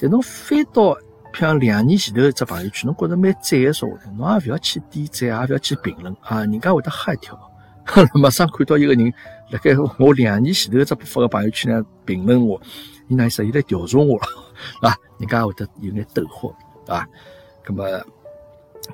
[0.00, 0.96] 但侬翻到
[1.32, 7.38] 像两年前头一只朋友圈，侬觉着蛮赞个说话，侬也勿要去点赞，也勿要去评论啊，人家会得吓一跳。
[8.14, 9.12] 马上看到一个人
[9.50, 12.60] 辣盖我两年前头一只发个朋友圈呢评论我，
[13.08, 14.26] 伊那意思伊来调查我了，
[14.88, 16.54] 啊，人家会得有眼抖火，
[16.86, 17.06] 啊。
[17.64, 17.84] 咁么，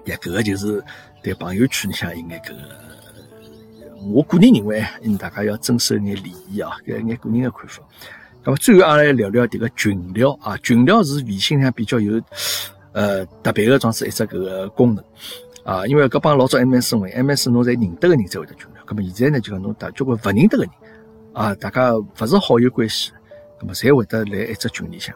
[0.04, 0.82] 也搿个就是
[1.22, 2.58] 对朋友圈里向应该搿个。
[4.12, 4.84] 我个人认为，
[5.18, 7.82] 大家要遵守眼礼仪啊，搿一眼个人的看法。
[8.44, 12.20] 那么最后，阿拉来聊聊迭个群聊啊，群聊是微信上比较有
[12.92, 15.04] 呃特别的装置一只搿个功能
[15.64, 20.72] 啊，因为搿帮老早 MS 为 MS 侬侪认得个人才会得群聊，咁么现在呢就讲侬大交关勿认得个人
[21.32, 23.12] 啊，大家勿是好友关系，
[23.60, 25.14] 咁么侪会得来一只群里向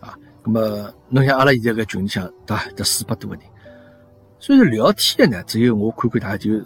[0.00, 3.44] 啊，咁么侬像阿拉现在搿群里向对伐，得四百多个人，
[4.38, 6.62] 所以聊天呢，只有我看看大家就。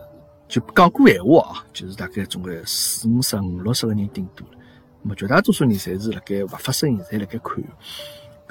[0.51, 4.59] 就讲过闲话啊，就是大概总归四五十、五六十个人顶多了。
[5.03, 7.63] 那么绝大多数人侪是辣盖勿发声音，侪辣盖看。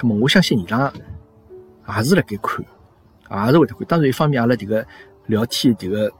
[0.02, 0.92] 那么我相信伊拉
[1.86, 2.64] 也是辣盖看，
[3.46, 3.86] 也是会得看。
[3.86, 4.86] 当然，一方面阿拉迭个
[5.26, 6.10] 聊天迭个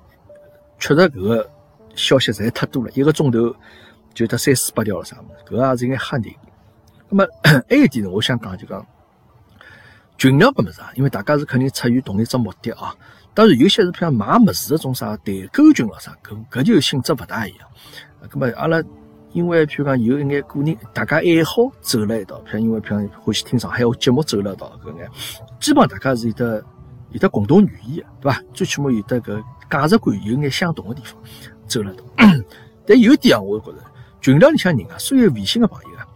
[0.79, 1.51] 确实搿个
[1.95, 3.55] 消息实在太多了，一个钟头
[4.15, 6.33] 就得三四百条了啥物事，搿也是应该吓人。
[7.09, 8.87] 那么 还有一点呢，我想讲就讲
[10.19, 12.95] 群聊搿物事啊，因为大家是肯定出于同一只目的啊。
[13.33, 17.69] 当然有些是像买物事搿种啥代购群咯啥，搿搿就性质勿大一样。
[18.31, 18.83] 咁么阿拉
[19.33, 25.09] 因为譬如讲有一眼个人大家爱好走了一道，譬如因为譬如欢喜听上海话节目走了一道搿眼，
[25.61, 26.65] 基本上大家是有得
[27.11, 28.43] 有得共同语言个，对伐？
[28.53, 31.17] 最起码有得搿价值观有眼相同个地方
[31.67, 32.05] 走了一道。
[32.87, 33.79] 但有一点啊，我觉着
[34.21, 36.07] 群聊里向人啊，所有微信个朋友啊，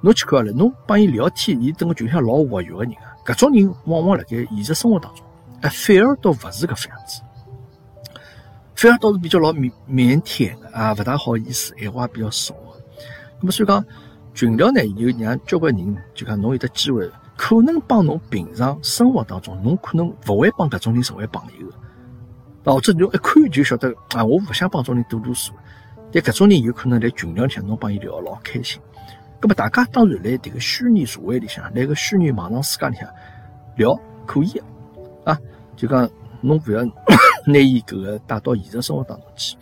[0.00, 5.24] 侬去看了，侬帮伊聊天，伊等个群像老活跃个人啊，搿种人往往辣盖现实生活当中，
[5.60, 7.22] 哎，反而倒勿是搿副样子，
[8.82, 12.82] 反而倒是比较老腼腼腆个啊，勿大好意思，闲话比较少个。
[13.38, 13.84] 那么所以讲
[14.34, 22.72] 群聊呢，有让交关人就讲侬有得机会，可能帮侬平常生活当中，侬可能勿会帮搿种人成为朋友个。
[22.74, 25.50] 或者侬一看就晓得啊，我勿想帮种人多啰嗦。
[26.10, 28.82] 但搿种人有可能在群聊里向侬帮伊聊老开心。
[29.38, 33.08] 葛么大家当然辣迭个虚拟社会里向，辣个虚拟网上世界里向
[33.76, 34.60] 聊可以
[35.24, 35.38] 啊。
[35.76, 36.82] 就讲侬勿要
[37.46, 39.56] 拿伊搿个带到现实生活当中去。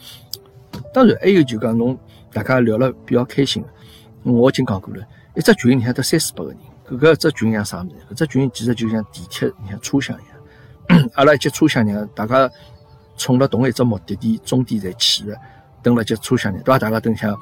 [0.92, 1.98] 当然还有就讲侬
[2.32, 3.64] 大家聊了比较开心。
[4.22, 8.14] 我已经讲过了，一只群里向得三四百个人，搿个只群像啥物事？
[8.14, 12.50] 搿只群其实就像地铁里向车厢一样， 阿拉一节车厢里大家。
[13.16, 15.38] 冲了同一只目的地，终点在去的，
[15.82, 16.78] 登了节车厢里，对伐？
[16.78, 17.36] 大家等下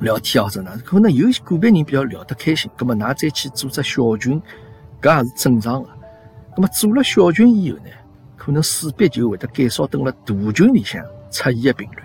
[0.00, 4.40] 聊天或者哪，可能有个别人比较聊得开心，葛么㑚再去组只小群，
[5.02, 5.88] 搿也是正常的。
[6.56, 7.90] 葛么组了小群以后呢，
[8.48, 11.98] 可能势必就会得减少登了大群里向出现的频率。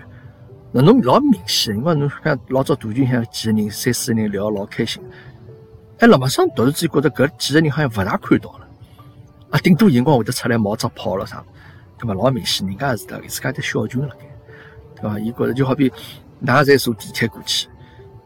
[0.72, 5.02] 那侬老明显，因为侬看老早大群里向几个人、三四个人聊老开心，
[6.00, 8.68] 哎，老马上突然之间觉得搿几个人好像勿大看到了，
[9.52, 11.42] 啊，顶多辰光会得出来冒只泡了啥。
[11.98, 14.14] 咁么老明显，人家也是的自家的小群了，
[14.96, 15.18] 该，对伐？
[15.18, 15.90] 伊觉着就好比，
[16.44, 17.68] 㑚在坐地铁过去，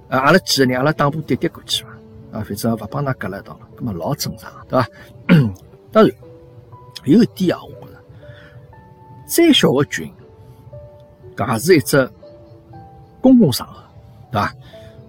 [0.08, 1.90] 啊，阿拉几个人，阿拉打部滴滴过去嘛，
[2.32, 4.88] 啊，反正勿帮㑚隔了一道了，咁么老正常，对伐？
[5.92, 6.12] 当然，
[7.04, 7.60] 有一点啊，
[9.28, 10.10] 再小个群，
[11.36, 12.10] 搿是一只
[13.20, 13.80] 公共场合，
[14.32, 14.52] 对伐？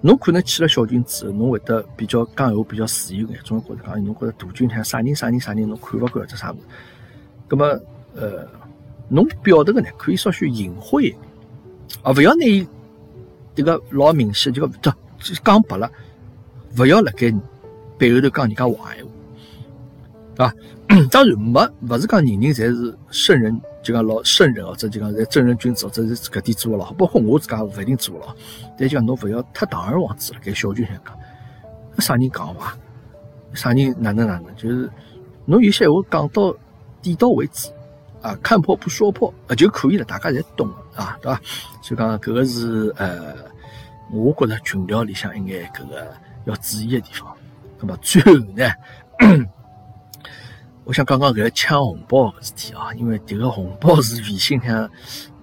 [0.01, 6.61] 侬可能去了小群之后，侬会得比较讲闲话比较自由眼，总觉着讲，侬觉着大群像啥人啥人啥人，侬看勿惯或者啥物事，
[7.49, 7.81] 咁么。
[8.15, 8.45] 呃，
[9.07, 11.15] 侬表达个呢，可以稍许隐晦，
[12.01, 12.67] 啊，勿要拿伊
[13.55, 14.93] 迭个老明显，就讲
[15.43, 15.89] 讲白了，
[16.77, 17.31] 勿要辣盖
[17.97, 19.11] 背后头讲人家坏闲话，
[20.35, 20.53] 对伐？
[21.11, 28.35] 当然没，勿是讲人人侪是圣人，就讲老圣人或者就讲侪正人君子或者是搿点做个老，包括我自家勿一定做了，
[28.77, 32.77] 但就讲侬勿要太堂而皇之辣盖小群里讲，啥人讲话，
[33.53, 34.89] 啥人哪能哪能，就是
[35.45, 36.53] 侬有些闲话讲到
[37.01, 37.69] 点到为止。
[38.21, 41.39] 啊，看破不说破啊就可以了，大家侪懂啊，对吧？
[41.81, 43.33] 所以讲，搿个是呃，
[44.11, 46.05] 我觉着群聊里向一眼搿个
[46.43, 47.33] 要注意的地方。
[47.79, 48.69] 那么最后呢，
[50.89, 54.89] 我想讲讲搿个抢红包个事体啊，因为迭个红包是微信向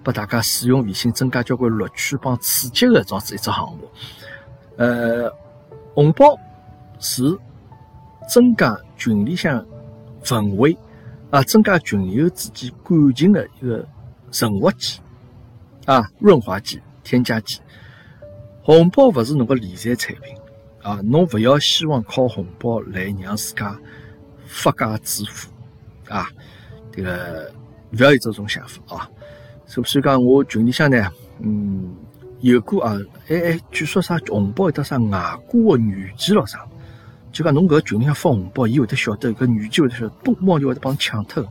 [0.03, 3.89] 拨大家使用微信增加交关乐趣帮刺激的这子一只项目。
[4.75, 5.31] 呃，
[5.95, 6.37] 红包
[6.99, 7.23] 是
[8.27, 9.65] 增加群里向
[10.21, 10.77] 氛围。
[11.29, 13.87] 啊，增加群友之间感情的一个
[14.29, 14.99] 润滑剂
[15.85, 17.61] 啊，润滑剂、添加剂。
[18.63, 20.35] 红包勿是侬个理财产品
[20.83, 23.79] 啊，侬勿要希望靠红包来让自家
[24.47, 25.49] 发家致富
[26.09, 26.27] 啊，
[26.91, 27.51] 这个
[27.91, 29.09] 勿要有这种想法啊。
[29.65, 31.93] 所以讲，我群里向呢，嗯，
[32.39, 36.65] 有过啊，哎哎，据说啥红包有得啥外挂的软件咯啥。
[37.31, 41.45] 就讲侬搿群里向发红包，伊会得晓得搿女机会得晓得，咚猫就会得帮抢脱，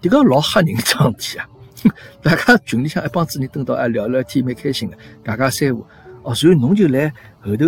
[0.00, 1.48] 迭个老吓人桩事体啊！
[2.22, 5.84] 大家群里向一帮子人蹲到哎聊聊天，蛮开心的，大家三胡。
[6.22, 7.66] 哦，然后侬就来后头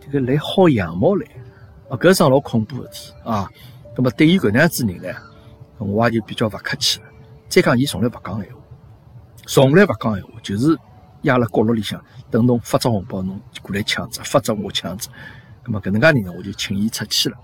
[0.00, 1.26] 这个来薅羊毛来，
[1.88, 3.48] 哦，搿桩老恐怖的事体啊！
[3.94, 5.08] 葛末对于搿能样子人呢，
[5.78, 7.06] 我也就比较勿客气了。
[7.48, 8.60] 再讲伊从来勿讲闲话，
[9.46, 10.78] 从来勿讲闲话，就是
[11.22, 15.08] 压辣角落里向等侬发只红包，侬过来抢只，发只我抢只。
[15.64, 17.36] 那么搿能介人呢，我就请伊出去了，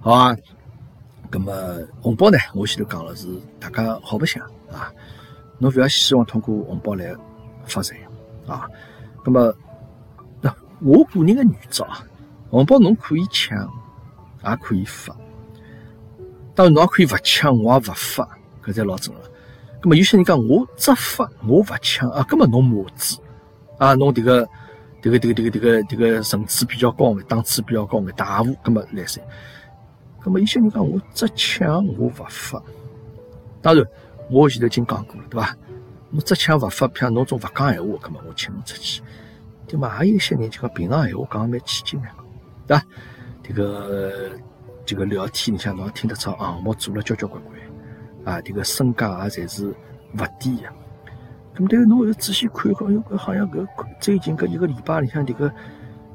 [0.00, 0.36] 好啊。
[1.30, 1.52] 那么
[2.00, 3.28] 红包呢，我前头讲了是
[3.60, 4.90] 大家好白相啊，
[5.58, 7.14] 侬勿要希望通过红包来
[7.66, 7.94] 发财
[8.46, 8.66] 啊。
[9.26, 9.54] 那么
[10.40, 10.50] 那
[10.80, 12.02] 我个人的原则啊，
[12.48, 13.58] 红包侬可以抢，
[14.42, 15.14] 也可以发，
[16.58, 18.28] 当然侬也可以勿抢，我也勿发，
[18.64, 19.22] 搿才老正常。
[19.80, 23.16] 咁么有些人讲我只发我勿抢啊，根本侬母子
[23.78, 24.48] 啊，侬迭个。
[25.00, 29.20] 这个这个这个这个这个层次比较高，档次比较高的大户，那么来噻。
[30.24, 32.60] 那么有些人讲我只抢我勿发，
[33.62, 33.84] 当然
[34.28, 35.56] 我前头已经讲过了，对伐？
[36.10, 39.00] 我只抢勿发，譬如侬种勿讲闲话，那么我请侬出去。
[39.68, 39.88] 对嘛？
[39.88, 42.08] 还有一些人就讲平常闲话讲蛮起劲的，
[42.66, 42.84] 对伐？
[43.44, 44.32] 这个
[44.88, 47.54] 这个聊天里向侬听得出项目做了交交关关
[48.24, 50.68] 啊，这个身价也侪是勿低个。
[51.54, 53.66] 咁但是侬又仔细看，好像好像搿
[54.00, 55.52] 最近搿一个礼拜里向，迭个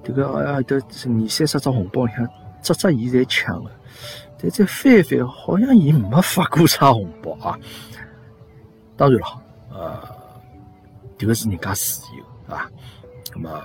[0.04, 2.28] 迭个啊，得二三十张红包里向，
[2.64, 3.70] 只只伊侪抢了，
[4.42, 7.56] 但再翻一翻，好像伊没发过啥红包啊。
[8.98, 10.02] 当然了，呃，
[11.16, 12.68] 迭个是人家自由啊。
[13.36, 13.62] 那么，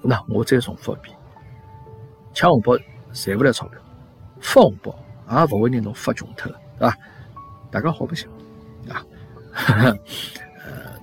[0.00, 1.16] 那我再重复一遍，
[2.32, 2.76] 抢红包
[3.12, 3.80] 赚勿来钞票，
[4.40, 4.94] 发红包
[5.30, 6.96] 也勿会让侬发穷脱，对伐？
[7.70, 8.30] 大家好白相
[8.88, 9.04] 啊。
[10.64, 10.94] 呃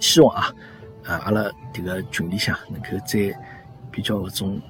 [0.00, 0.52] 希望啊，
[1.04, 3.32] 啊，阿拉这个群里向能够在
[3.90, 4.60] 比较搿种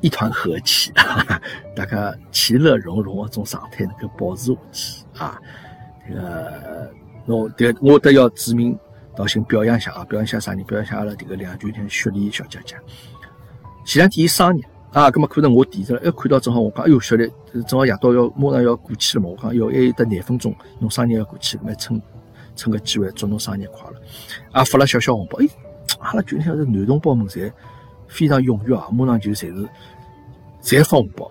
[0.00, 0.92] 一团和气，
[1.76, 5.40] 大家其乐融融搿种状态能够保持下去啊。
[6.08, 6.92] 这个，
[7.26, 8.76] 侬迭这我得要指名
[9.14, 10.64] 道姓表扬一下啊，表扬一下啥人？
[10.64, 12.76] 表扬一下阿拉这个两群天雪莉小姐姐。
[13.84, 14.60] 前两天伊生日
[14.94, 17.30] 啊，葛么可能我提着了，一看到正好我讲，哎哟，雪莉
[17.66, 22.00] 正好夜到要马上要过去了嘛，我讲哟，还有得廿分钟，侬生日要过去，葛么趁。
[22.56, 23.96] 趁个机会祝侬生日快乐，
[24.56, 25.40] 也发了小小红包。
[25.40, 25.46] 哎，
[25.98, 27.52] 阿拉群里向是男同胞们，侪
[28.06, 28.86] 非常踊跃啊！
[28.92, 29.68] 马上就侪是
[30.62, 31.28] 侪发红包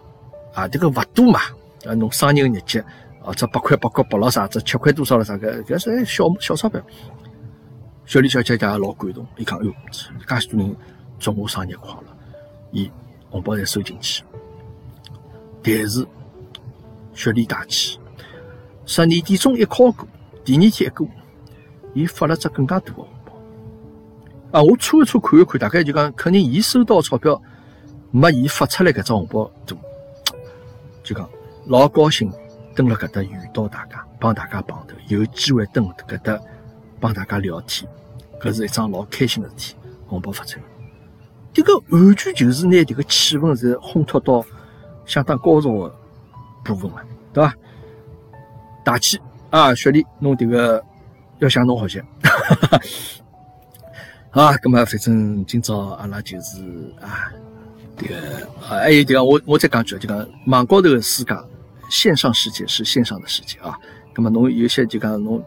[0.54, 0.68] 啊！
[0.68, 1.40] 这个勿多嘛，
[1.86, 2.82] 啊，侬生日个日节
[3.24, 6.82] 啊，这八块八角八了啥，这七块多少了啥个，搿是小小钞票。
[8.06, 9.72] 小李小姐姐也老感动，伊讲哟，
[10.28, 10.76] 介许多人
[11.20, 12.08] 祝我生日快乐，
[12.72, 12.92] 伊
[13.34, 14.24] 红包侪收进去。
[15.64, 16.06] 但是
[17.16, 18.00] 雪莉大气，
[18.86, 20.08] 十二点钟一敲鼓。
[20.46, 21.08] 第二天一过，
[21.96, 23.34] 伊发了只更加大的红包。
[24.52, 27.42] 啊，我初一搓看一看，大概就讲，肯定伊收到钞票
[28.12, 29.76] 没伊发出来搿只红包多，
[31.04, 31.28] 就讲
[31.66, 32.32] 老高兴，
[32.76, 36.40] 蹲辣搿搭遇到大家，帮大家碰头，有机会蹲搿搭
[37.00, 37.90] 帮大家聊天，
[38.40, 39.76] 搿是一桩老开心的事体。
[40.06, 40.66] 红包发出来，
[41.54, 44.44] 这个完全就是拿这个气氛是烘托到
[45.06, 45.96] 相当高潮的
[46.64, 46.98] 部分了，
[47.32, 47.54] 对伐？
[48.84, 49.20] 大气。
[49.50, 50.84] 啊，雪莉，侬这个
[51.38, 52.02] 要向侬学习。
[54.32, 56.60] 啊，那么反正今朝阿拉就是
[57.00, 57.32] 啊，
[57.96, 58.16] 这个，
[58.60, 61.38] 还有这个，我我再讲句，就讲网高头的世界，
[61.88, 63.78] 线上世界是线上的世界啊。
[64.16, 65.40] 那么侬有些就讲侬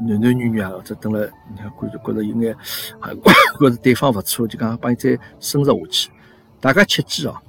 [0.00, 2.56] 男男女女啊，或者等了，你看觉着觉着有眼，
[3.60, 6.10] 觉着对方勿错，就讲帮伊再深入下去。
[6.60, 7.40] 大家切记啊。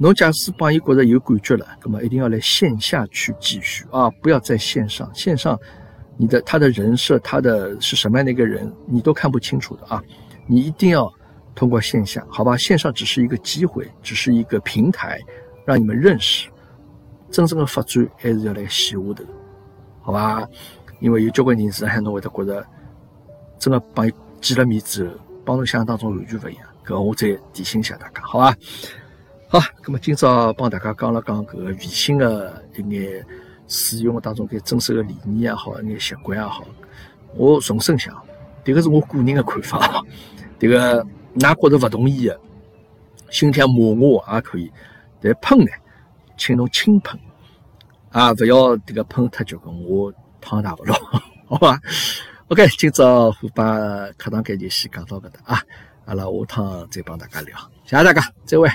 [0.00, 4.08] 侬假使帮伊觉着有感觉了，那么一定要来线下去继续啊！
[4.22, 5.58] 不要在线上，线上
[6.16, 10.00] 你的他的人设，他的是什么样的一个人，你都看不清楚的啊！
[10.46, 11.12] 你一定要
[11.52, 12.56] 通过线下，好吧？
[12.56, 15.18] 线上只是一个机会，只是一个平台，
[15.66, 16.48] 让你们认识。
[17.28, 19.24] 真正的发展还是要来线下头，
[20.00, 20.46] 好吧？
[21.00, 22.66] 因为有交关人士还侬会得觉着，
[23.58, 26.62] 真的帮伊见了面之后，帮侬想象当中完全不一样。
[26.84, 28.54] 搿我再提醒一下大家，好吧？
[29.48, 33.24] 好，那么今朝帮大家讲了讲搿个微信的一眼
[33.66, 36.66] 使用当中该遵守的理念也好，一眼习惯也好，
[37.34, 38.12] 我重申下，
[38.64, 40.02] 迭个是我个人的看法，
[40.58, 41.04] 迭个
[41.36, 42.40] 㑚觉着勿同意的，
[43.30, 44.70] 心里骂我也可以，
[45.20, 45.70] 但喷呢，
[46.36, 47.18] 请侬轻喷，
[48.10, 50.92] 啊，勿要迭个喷太结棍，我汤打不着，
[51.46, 51.80] 好吧
[52.48, 53.64] ，ok，今朝我把
[54.16, 55.62] 课堂概念先讲到搿搭啊，
[56.06, 58.68] 阿拉下趟再帮大家聊，谢谢大家，再会。